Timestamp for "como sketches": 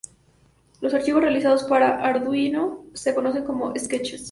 3.43-4.19